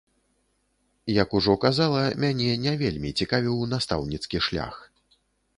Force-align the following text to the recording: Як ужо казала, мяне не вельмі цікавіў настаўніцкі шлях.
Як 1.21 1.35
ужо 1.39 1.53
казала, 1.67 2.01
мяне 2.23 2.49
не 2.65 2.73
вельмі 2.85 3.13
цікавіў 3.21 3.63
настаўніцкі 3.77 4.37
шлях. 4.51 4.75